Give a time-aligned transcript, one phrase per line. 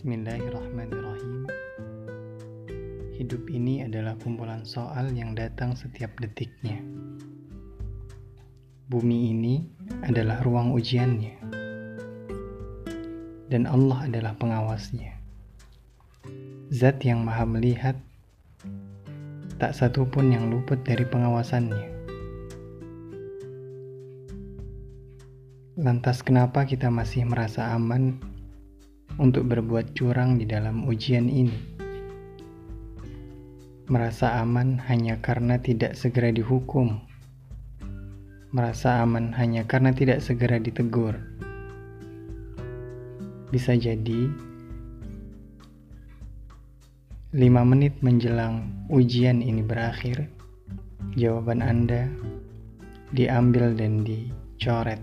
[0.00, 1.44] Bismillahirrahmanirrahim.
[3.20, 6.80] Hidup ini adalah kumpulan soal yang datang setiap detiknya.
[8.88, 9.60] Bumi ini
[10.00, 11.36] adalah ruang ujiannya,
[13.52, 15.20] dan Allah adalah pengawasnya.
[16.72, 18.00] Zat yang Maha Melihat,
[19.60, 21.92] tak satu pun yang luput dari pengawasannya.
[25.76, 28.39] Lantas, kenapa kita masih merasa aman
[29.20, 31.80] untuk berbuat curang di dalam ujian ini?
[33.90, 37.02] merasa aman hanya karena tidak segera dihukum,
[38.54, 41.18] merasa aman hanya karena tidak segera ditegur.
[43.50, 44.30] Bisa jadi,
[47.34, 50.30] lima menit menjelang ujian ini berakhir,
[51.18, 52.06] jawaban Anda
[53.10, 55.02] diambil dan dicoret,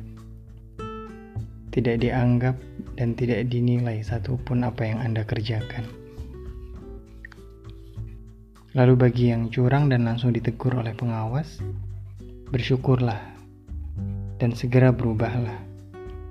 [1.76, 2.56] tidak dianggap
[2.96, 5.84] dan tidak dinilai satupun apa yang Anda kerjakan.
[8.78, 11.60] Lalu bagi yang curang dan langsung ditegur oleh pengawas,
[12.54, 13.20] bersyukurlah
[14.38, 15.66] dan segera berubahlah.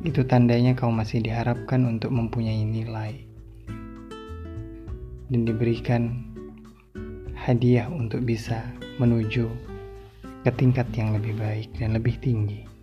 [0.06, 3.26] Itu tandanya kau masih diharapkan untuk mempunyai nilai
[5.26, 6.22] dan diberikan
[7.34, 8.62] hadiah untuk bisa
[9.02, 9.50] menuju
[10.46, 12.75] ke tingkat yang lebih baik dan lebih tinggi.